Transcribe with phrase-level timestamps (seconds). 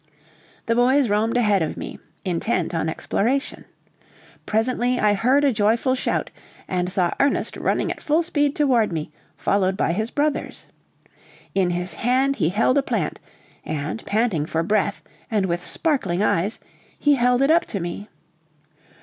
[0.65, 3.65] The boys roamed ahead of me, intent on exploration.
[4.47, 6.31] Presently I heard a joyful shout,
[6.67, 10.65] and saw Ernest running at full speed toward me, followed by his brothers.
[11.53, 13.19] In his hand he held a plant,
[13.63, 16.59] and, panting for breath, and with sparkling eyes,
[16.97, 18.09] he held it up to me.